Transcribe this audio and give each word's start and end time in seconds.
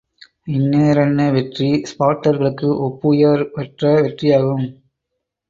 இன்னேரன்ன 0.47 1.27
வெற்றி 1.31 1.67
ஸ்பாட்டர்களுக்கு 1.83 2.69
ஒப்புயர் 2.87 3.45
வற்ற 3.53 4.01
வெற்றியாகும். 4.01 4.67